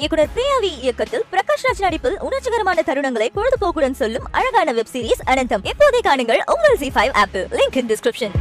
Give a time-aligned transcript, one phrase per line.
[0.00, 5.64] இயக்குனர் பிரியாவி இயக்கத்தில் பிரகாஷ் ராஜ் நடிப்பில் உணர்ச்சிகரமான தருணங்களை பொழுதுபோக்குடன் சொல்லும் அழகான வெப் சீரிஸ் அனந்தம்.
[5.64, 8.34] எப்போதை காணுங்கள் உங்கள் Zee five apple link in description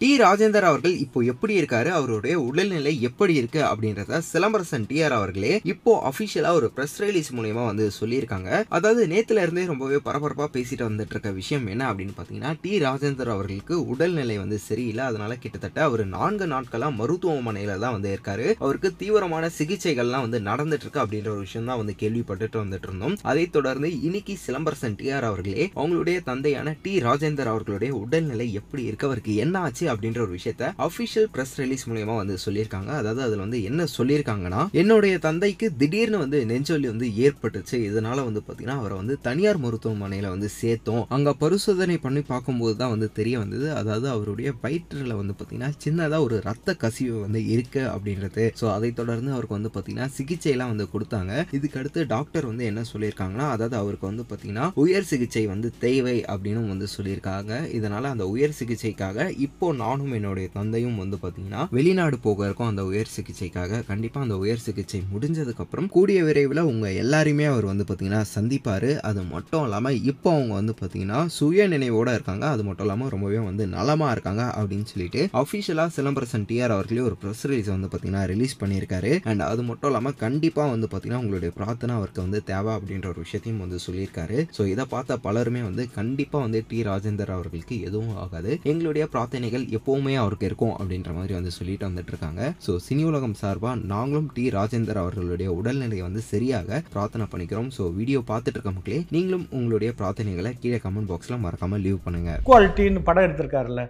[0.00, 1.90] T Rajendar அவர்கள் இப்போ எப்படி இருக்காரு?
[1.98, 3.60] அவருடைய உடல்நிலை எப்படி இருக்கு?
[3.68, 8.50] அப்படின்றத சிலம்பரசன் டிஆர் அவர்களே இப்போ அபிஷியலா ஒரு பிரஸ் ரிலீஸ் மூலயமா வந்து சொல்லியிருக்காங்க.
[8.76, 13.76] அதாவது நேத்துல இருந்தே ரொம்பவே பரபரப்பா பேசிட்டு வந்துட்டு இருக்க விஷயம் என்ன அப்படின்னு பாத்தீங்கன்னா டி ராஜேந்தர் அவர்களுக்கு
[13.92, 15.04] உடல்நிலை வந்து சரியில்லை.
[15.10, 18.48] அதனால கிட்டத்தட்ட அவர் நான்கு நாட்களா மருத்துவமனையில தான் வந்து இருக்காரு.
[18.64, 23.46] அவருக்கு தீவிரமான சிகிச்சைகள்லாம் வந்து நடந்துட்டு இருக்கு அப்படின்ற ஒரு விஷயம் தான் வந்து கேள்விப்பட்டுட்டு வந்துட்டு இருந்தோம் அதை
[23.58, 29.08] தொடர்ந்து இன்னைக்கு சிலம்பரசன் டிஆர் அவர்களே அவங்களுடைய தந்தையான டி ராஜேந்தர் அவர்களுடைய உடல்நிலை எப்படி இருக்கு?
[29.10, 29.83] அவருக்கு என்ன ஆச்சு?
[29.92, 32.90] அப்படின்ற ஒரு விஷயத்த அபிஷியல் பிரஸ் ரிலீஸ் மூலியமா வந்து சொல்லியிருக்காங்க.
[33.00, 37.76] அதாவது அதுல வந்து என்ன சொல்லியிருக்காங்கன்னா என்னுடைய தந்தைக்கு திடீர்னு வந்து நெஞ்சொலி வந்து ஏற்பட்டுச்சு.
[37.90, 41.04] இதனால வந்து பாத்தீங்கன்னா அவரை வந்து தனியார் மருத்துவமனையில வந்து சேர்த்தோம்.
[41.16, 43.68] அங்க பரிசோதனை பண்ணி பார்க்கும்போது தான் வந்து தெரிய வந்தது.
[43.80, 48.46] அதாவது அவருடைய வயிற்றுல வந்து பாத்தீங்கன்னா சின்னதா ஒரு ரத்த கசிவு வந்து இருக்கு அப்படின்றது.
[48.60, 51.32] ஸோ அதை தொடர்ந்து அவருக்கு வந்து பாத்தீங்கன்னா சிகிச்சை எல்லாம் வந்து கொடுத்தாங்க.
[51.58, 56.72] இதுக்கு அடுத்து டாக்டர் வந்து என்ன சொல்லியிருக்காங்கன்னா அதாவது அவருக்கு வந்து பாத்தீங்கன்னா உயர் சிகிச்சை வந்து தேவை அப்படின்னு
[56.72, 57.52] வந்து சொல்லியிருக்காங்க.
[57.78, 62.70] இதனால அந்த உயர் சிகிச்சைக்காக இப்போ நானும் என்னுடைய தந்தையும் வந்து பார்த்தீங்கன்னா வெளிநாடு போக இருக்கோம்.
[62.72, 68.22] அந்த உயர் சிகிச்சைக்காக கண்டிப்பாக அந்த உயர் சிகிச்சை முடிஞ்சதுக்கப்புறம் கூடிய விரைவில் உங்கள் எல்லாரையுமே அவர் வந்து பார்த்தீங்கன்னா
[68.34, 68.88] சந்திப்பார்.
[69.10, 72.44] அது மட்டும் இல்லாமல் இப்போ அவங்க வந்து பார்த்தீங்கன்னா சுய நினைவோட இருக்காங்க.
[72.54, 77.44] அது மட்டும் இல்லாமல் ரொம்பவே வந்து நலமாக இருக்காங்க அப்படின்னு சொல்லிட்டு அஃபிஷியலாக சிலம்பரசன் டிஆர் அவர்களே ஒரு ப்ரெஸ்
[77.50, 79.12] ரிலீஸ் வந்து பார்த்தீங்கன்னா ரிலீஸ் பண்ணியிருக்காரு.
[79.30, 83.62] அண்ட் அது மட்டும் இல்லாமல் கண்டிப்பாக வந்து பார்த்தீங்கன்னா உங்களுடைய பிரார்த்தனை அவருக்கு வந்து தேவை அப்படின்ற ஒரு விஷயத்தையும்
[83.64, 84.38] வந்து சொல்லியிருக்காரு.
[84.56, 86.78] ஸோ இதை பார்த்த பலருமே வந்து கண்டிப்பாக வந்து டி.
[86.90, 88.52] ராஜேந்தர் அவர்களுக்கு எதுவும் ஆகாது.
[88.70, 93.74] எங்களுடைய பிரார்த்தனைகள் எப்போவுமே அவருக்கு இருக்கும் அப்படின்ற மாதிரி வந்து சொல்லிட்டு வந்துட்டு இருக்காங்க ஸோ சினி உலகம் சார்பாக
[93.92, 94.44] நாங்களும் டி.
[94.58, 97.70] ராஜேந்தர் அவர்களுடைய உடல்நிலையை வந்து சரியாக பிரார்த்தனை பண்ணிக்கிறோம்.
[97.76, 102.32] ஸோ வீடியோ பார்த்துட்டு இருக்க மக்களே நீங்களும் உங்களுடைய பிரார்த்தனைகளை கீழே கமெண்ட் பாக்ஸில் மறக்காம லீவ் பண்ணுங்க.
[102.40, 103.84] ஈக்குவாலிட்டின்னு படம் எடுத்திருக்காருல்ல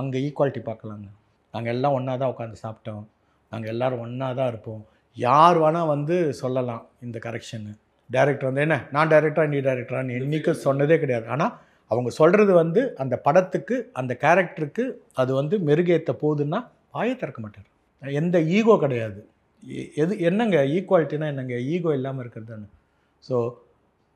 [0.00, 1.06] அங்கே ஈக்குவாலிட்டி பார்க்கலாங்க.
[1.54, 3.04] நாங்கள் எல்லாம் ஒன்றா தான் உட்காந்து சாப்பிட்டோம்.
[3.52, 4.82] நாங்கள் எல்லோரும் ஒன்றா தான் இருப்போம்.
[5.16, 7.72] யார் வேணால் வந்து சொல்லலாம் இந்த கரெக்ஷனு
[8.10, 8.76] டைரக்டர் வந்து என்ன?
[8.94, 11.26] நான் டைரக்டரா நீ டைரக்டரான்னு என்றைக்கும் சொன்னதே கிடையாது.
[11.34, 11.54] ஆனால்
[11.90, 16.60] அவங்க சொல்கிறது வந்து அந்த படத்துக்கு அந்த கேரக்டருக்கு அது வந்து மெருகேற்ற போகுதுன்னா
[16.92, 17.68] வாயை திறக்க மாட்டார்.
[18.02, 19.20] எந்த ஈகோ கிடையாது.
[19.62, 22.68] எ- எது என்னங்க ஈக்குவாலிட்டினா என்னங்க ஈகோ இல்லாமல் இருக்கிறது தானே
[23.24, 23.36] so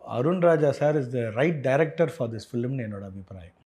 [0.03, 3.57] Arunraja sir is the right director for this ஃபிலிம்னு என்னோட அபிப்பிராயம்.